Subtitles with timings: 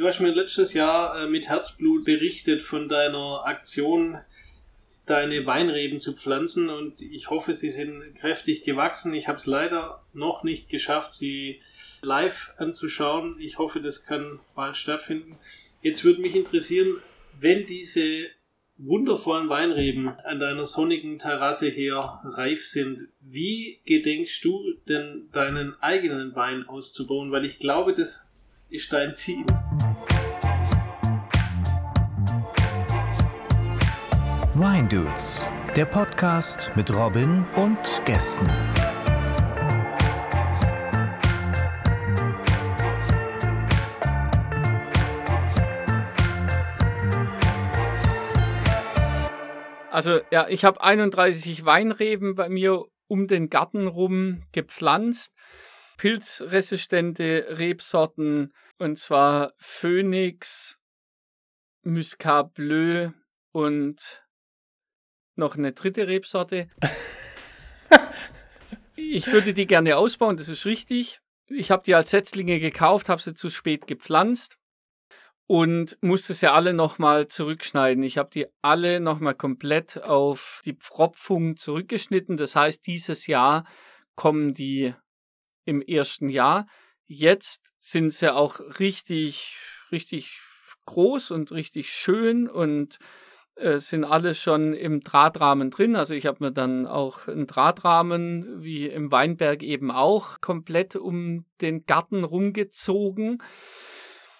[0.00, 4.16] Du hast mir letztes Jahr äh, mit Herzblut berichtet von deiner Aktion,
[5.04, 9.12] deine Weinreben zu pflanzen und ich hoffe, sie sind kräftig gewachsen.
[9.12, 11.60] Ich habe es leider noch nicht geschafft, sie
[12.00, 13.36] live anzuschauen.
[13.40, 15.38] Ich hoffe, das kann bald stattfinden.
[15.82, 16.96] Jetzt würde mich interessieren,
[17.38, 18.28] wenn diese
[18.78, 26.34] wundervollen Weinreben an deiner sonnigen Terrasse her reif sind, wie gedenkst du denn deinen eigenen
[26.34, 27.32] Wein auszubauen?
[27.32, 28.24] Weil ich glaube, das
[28.70, 29.44] ist dein Ziel.
[34.54, 38.48] Wine Dudes, der Podcast mit Robin und Gästen.
[49.90, 55.32] Also ja, ich habe 31 Weinreben bei mir um den Garten rum gepflanzt.
[56.00, 60.78] Pilzresistente Rebsorten und zwar Phoenix,
[61.82, 63.10] Muscat Bleu
[63.52, 64.24] und
[65.36, 66.70] noch eine dritte Rebsorte.
[68.96, 71.20] ich würde die gerne ausbauen, das ist richtig.
[71.48, 74.56] Ich habe die als Setzlinge gekauft, habe sie zu spät gepflanzt
[75.46, 78.02] und musste sie alle nochmal zurückschneiden.
[78.04, 82.38] Ich habe die alle nochmal komplett auf die Pfropfung zurückgeschnitten.
[82.38, 83.66] Das heißt, dieses Jahr
[84.14, 84.94] kommen die
[85.70, 86.66] im ersten Jahr.
[87.06, 89.56] Jetzt sind sie auch richtig,
[89.92, 90.36] richtig
[90.86, 92.98] groß und richtig schön und
[93.54, 95.94] äh, sind alle schon im Drahtrahmen drin.
[95.94, 101.44] Also ich habe mir dann auch einen Drahtrahmen, wie im Weinberg eben auch, komplett um
[101.60, 103.40] den Garten rumgezogen.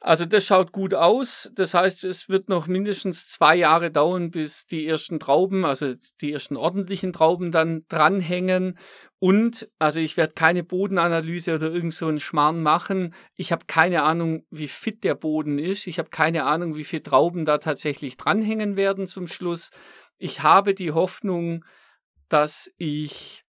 [0.00, 1.50] Also das schaut gut aus.
[1.54, 6.32] Das heißt, es wird noch mindestens zwei Jahre dauern, bis die ersten Trauben, also die
[6.32, 8.78] ersten ordentlichen Trauben dann dranhängen.
[9.18, 13.14] Und, also ich werde keine Bodenanalyse oder irgend so einen Schmarrn machen.
[13.34, 15.86] Ich habe keine Ahnung, wie fit der Boden ist.
[15.86, 19.70] Ich habe keine Ahnung, wie viele Trauben da tatsächlich dranhängen werden zum Schluss.
[20.18, 21.64] Ich habe die Hoffnung,
[22.28, 23.44] dass ich,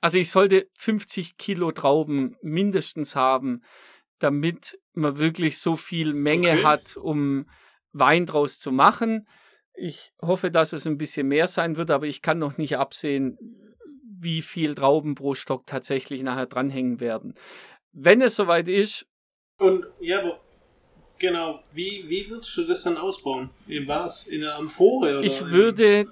[0.00, 3.62] also ich sollte 50 Kilo Trauben mindestens haben
[4.18, 6.64] damit man wirklich so viel Menge okay.
[6.64, 7.48] hat, um
[7.92, 9.26] Wein draus zu machen.
[9.74, 13.38] Ich hoffe, dass es ein bisschen mehr sein wird, aber ich kann noch nicht absehen,
[14.20, 17.34] wie viel Trauben pro Stock tatsächlich nachher dranhängen werden.
[17.92, 19.06] Wenn es soweit ist.
[19.58, 20.40] Und ja, aber
[21.18, 23.50] genau, wie, wie würdest du das dann ausbauen?
[23.66, 24.26] In was?
[24.26, 25.18] In einer Amphore?
[25.18, 26.06] Oder ich würde.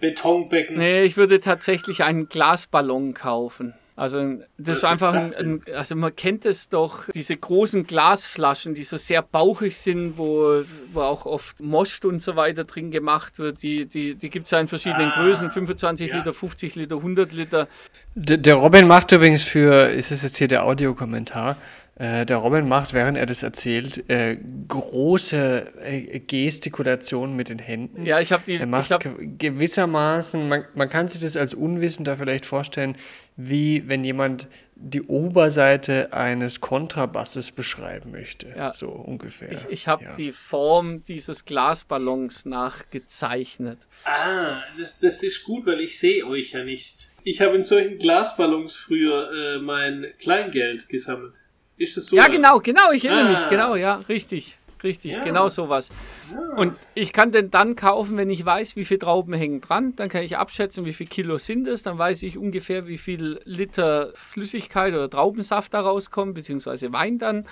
[0.00, 0.76] Betonbecken?
[0.76, 3.74] Nee, ich würde tatsächlich einen Glasballon kaufen.
[3.94, 8.72] Also das ist einfach ist ein, ein, also man kennt es doch, diese großen Glasflaschen,
[8.72, 10.62] die so sehr bauchig sind, wo,
[10.94, 13.62] wo auch oft Most und so weiter drin gemacht wird.
[13.62, 16.18] Die, die, die gibt es ja in verschiedenen ah, Größen, 25 ja.
[16.18, 17.68] Liter, 50 Liter, 100 Liter.
[18.14, 21.56] Der, der Robin macht übrigens für, ist es jetzt hier der Audiokommentar,
[21.96, 24.38] äh, der Robin macht, während er das erzählt, äh,
[24.68, 28.06] große äh, Gestikulationen mit den Händen.
[28.06, 28.54] Ja, ich habe die.
[28.54, 32.96] Er macht hab, gewissermaßen, man, man kann sich das als Unwissender vielleicht vorstellen,
[33.36, 38.48] wie wenn jemand die Oberseite eines Kontrabasses beschreiben möchte.
[38.56, 38.72] Ja.
[38.72, 39.52] So ungefähr.
[39.52, 40.14] Ich, ich habe ja.
[40.14, 43.78] die Form dieses Glasballons nachgezeichnet.
[44.04, 47.10] Ah, das, das ist gut, weil ich sehe euch ja nicht.
[47.24, 51.34] Ich habe in solchen Glasballons früher äh, mein Kleingeld gesammelt.
[51.76, 52.16] Ist das so?
[52.16, 53.40] Ja, genau, genau, ich erinnere ah.
[53.40, 54.58] mich, genau, ja, richtig.
[54.82, 55.22] Richtig, ja.
[55.22, 55.90] genau sowas.
[56.32, 56.56] Ja.
[56.56, 59.94] Und ich kann den dann kaufen, wenn ich weiß, wie viele Trauben hängen dran.
[59.96, 61.82] Dann kann ich abschätzen, wie viel Kilo sind es.
[61.84, 67.46] Dann weiß ich ungefähr, wie viel Liter Flüssigkeit oder Traubensaft da rauskommt, beziehungsweise Wein dann.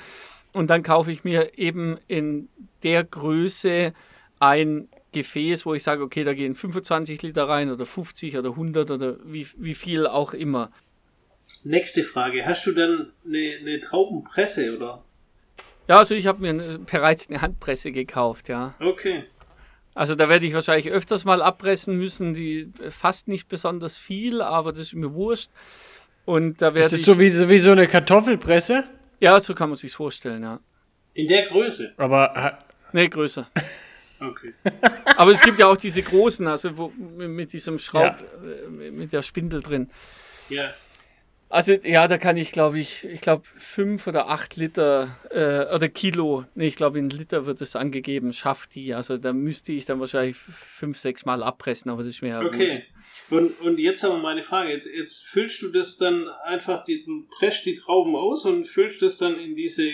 [0.52, 2.48] Und dann kaufe ich mir eben in
[2.82, 3.94] der Größe
[4.40, 8.90] ein Gefäß, wo ich sage, okay, da gehen 25 Liter rein oder 50 oder 100
[8.90, 10.70] oder wie, wie viel auch immer.
[11.64, 12.46] Nächste Frage.
[12.46, 15.04] Hast du dann eine, eine Traubenpresse oder?
[15.88, 18.74] Ja, also ich habe mir bereits eine Handpresse gekauft, ja.
[18.80, 19.24] Okay.
[19.94, 24.72] Also da werde ich wahrscheinlich öfters mal abpressen müssen, die fast nicht besonders viel, aber
[24.72, 25.50] das ist mir wurscht.
[26.24, 28.84] Und da werde ist das so wie, so wie so eine Kartoffelpresse?
[29.18, 30.60] Ja, so kann man sich vorstellen, ja.
[31.14, 31.92] In der Größe?
[31.96, 32.58] Aber.
[32.92, 33.48] Nee, größer.
[34.20, 34.54] Okay.
[35.16, 38.86] Aber es gibt ja auch diese großen, also wo, mit diesem Schraub, ja.
[38.86, 39.90] Äh, mit der Spindel drin.
[40.48, 40.72] Ja.
[41.52, 45.88] Also ja, da kann ich, glaube ich, ich glaube fünf oder acht Liter äh, oder
[45.88, 48.94] Kilo, nee, ich glaube in Liter wird es angegeben, schafft die.
[48.94, 52.40] Also da müsste ich dann wahrscheinlich fünf, sechs Mal abpressen, aber das ist mir ja
[52.40, 52.84] Okay.
[53.30, 57.26] Und, und jetzt aber meine Frage, jetzt, jetzt füllst du das dann einfach, die, du
[57.38, 59.90] presst die Trauben aus und füllst das dann in diese,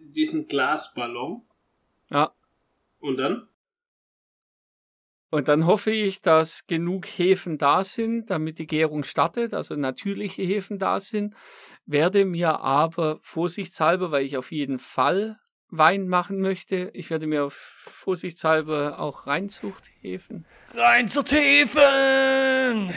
[0.00, 1.42] diesen Glasballon.
[2.10, 2.32] Ja.
[2.98, 3.46] Und dann?
[5.30, 10.42] Und dann hoffe ich, dass genug Hefen da sind, damit die Gärung startet, also natürliche
[10.42, 11.34] Hefen da sind,
[11.84, 15.38] werde mir aber vorsichtshalber, weil ich auf jeden Fall
[15.68, 16.90] Wein machen möchte.
[16.94, 20.46] Ich werde mir vorsichtshalber auch Reinzuchthäfen.
[20.74, 22.94] Reinzuchthäfen!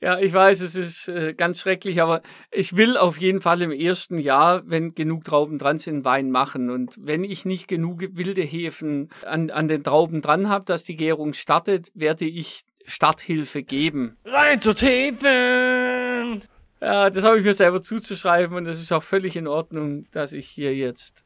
[0.00, 2.20] Ja, ich weiß, es ist äh, ganz schrecklich, aber
[2.50, 6.68] ich will auf jeden Fall im ersten Jahr, wenn genug Trauben dran sind, Wein machen.
[6.68, 10.96] Und wenn ich nicht genug wilde Hefen an, an den Trauben dran habe, dass die
[10.96, 14.18] Gärung startet, werde ich Starthilfe geben.
[14.26, 16.42] Reinzuchthäfen!
[16.80, 20.32] Ja, das habe ich mir selber zuzuschreiben und es ist auch völlig in Ordnung, dass
[20.32, 21.24] ich hier jetzt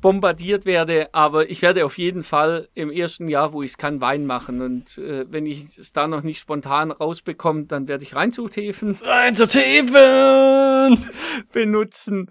[0.00, 4.00] bombardiert werde, aber ich werde auf jeden Fall im ersten Jahr, wo ich es kann,
[4.00, 4.60] Wein machen.
[4.62, 10.98] Und äh, wenn ich es da noch nicht spontan rausbekomme, dann werde ich Reinzuchthäfen Reinzuchthäfen!
[11.52, 12.30] benutzen.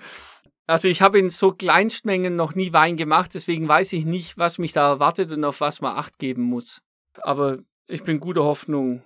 [0.67, 4.57] Also ich habe in so Kleinstmengen noch nie Wein gemacht, deswegen weiß ich nicht, was
[4.57, 6.81] mich da erwartet und auf was man Acht geben muss.
[7.21, 9.03] Aber ich bin guter Hoffnung.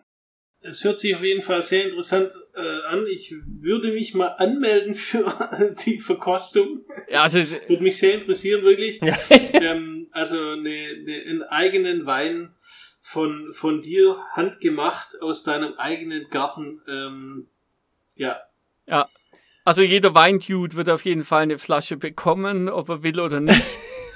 [0.61, 3.05] Es hört sich auf jeden Fall sehr interessant äh, an.
[3.07, 6.85] Ich würde mich mal anmelden für die Verkostung.
[7.09, 9.01] Ja, also Würde mich sehr interessieren, wirklich.
[9.01, 9.17] Ja.
[9.53, 12.55] ähm, also eine, eine, einen eigenen Wein
[13.01, 16.81] von, von dir handgemacht aus deinem eigenen Garten.
[16.87, 17.47] Ähm,
[18.15, 18.41] ja,
[19.65, 23.61] Also jeder Weindude wird auf jeden Fall eine Flasche bekommen, ob er will oder nicht.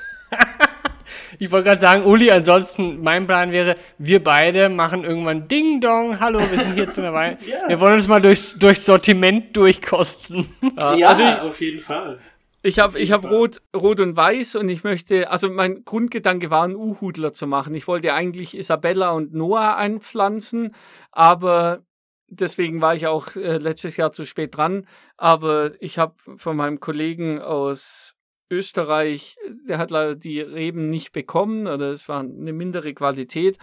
[1.41, 6.19] Ich wollte gerade sagen, Uli, ansonsten, mein Plan wäre, wir beide machen irgendwann Ding Dong,
[6.19, 7.37] hallo, wir sind hier zu einer Wein.
[7.49, 7.67] Ja.
[7.67, 10.47] Wir wollen uns mal durchs, durchs Sortiment durchkosten.
[10.79, 12.19] Ja, ja also ich, auf jeden Fall.
[12.61, 16.63] ich habe ich hab rot, rot und weiß und ich möchte, also mein Grundgedanke war,
[16.63, 17.73] einen U-Hudler zu machen.
[17.73, 20.75] Ich wollte eigentlich Isabella und Noah einpflanzen,
[21.11, 21.83] aber
[22.27, 24.85] deswegen war ich auch äh, letztes Jahr zu spät dran.
[25.17, 28.18] Aber ich habe von meinem Kollegen aus
[28.49, 29.37] Österreich,
[29.67, 33.57] der hat leider die Reben nicht bekommen oder es war eine mindere Qualität.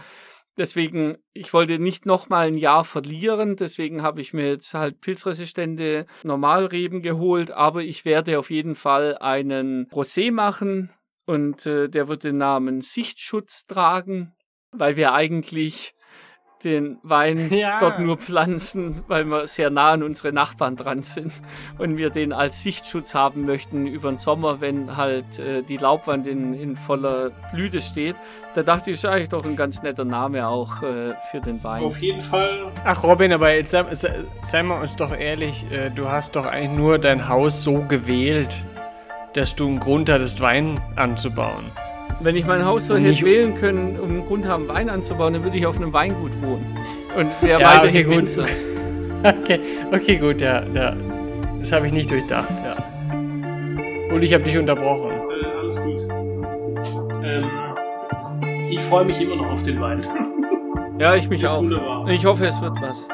[0.57, 6.07] Deswegen, ich wollte nicht nochmal ein Jahr verlieren, deswegen habe ich mir jetzt halt pilzresistente
[6.23, 10.89] Normalreben geholt, aber ich werde auf jeden Fall einen Rosé machen
[11.27, 14.35] und äh, der wird den Namen Sichtschutz tragen,
[14.71, 15.93] weil wir eigentlich
[16.63, 17.79] den Wein Ja.
[17.79, 21.31] dort nur pflanzen, weil wir sehr nah an unsere Nachbarn dran sind
[21.77, 26.27] und wir den als Sichtschutz haben möchten über den Sommer, wenn halt äh, die Laubwand
[26.27, 28.15] in, in voller Blüte steht.
[28.55, 31.83] Da dachte ich, ist eigentlich doch ein ganz netter Name auch äh, für den Wein.
[31.83, 32.71] Auf jeden Fall.
[32.85, 33.85] Ach Robin, aber jetzt sei,
[34.41, 38.63] sei, mal uns doch ehrlich, äh, du hast doch eigentlich nur dein Haus so gewählt,
[39.33, 41.65] dass du einen Grund hattest, Wein anzubauen.
[42.21, 45.33] Wenn ich mein Haus so hätte nicht- wählen können, um einen Grund haben, Wein anzubauen,
[45.33, 46.65] dann würde ich auf einem Weingut wohnen.
[47.15, 48.15] Und wäre Ja, weiterhin okay, gut.
[48.17, 48.45] Winzer.
[49.23, 49.59] Okay,
[49.91, 50.95] okay, gut, ja, ja.
[51.59, 52.75] Das habe ich nicht durchdacht, ja.
[54.13, 55.09] Und ich habe dich unterbrochen.
[55.11, 56.07] Äh, alles gut.
[57.23, 57.45] Ähm,
[58.69, 60.01] ich freue mich immer noch auf den Wein.
[60.99, 61.63] Ja, ich mich Das ist auch.
[61.63, 62.07] wunderbar.
[62.09, 63.07] Ich hoffe, es wird was.